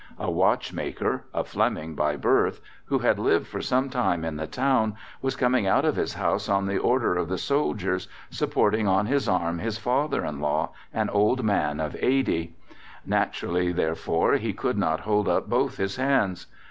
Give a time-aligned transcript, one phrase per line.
[0.17, 4.95] A watchmaker, a Fleming by birth, who had lived for some time in the Town,
[5.21, 9.29] was coming out of his house on the order of the soldiers, supporting on his
[9.29, 12.55] arm his father in law, an old man of 80.
[13.05, 16.47] Naturally, therefore, he could not hold up both his hands.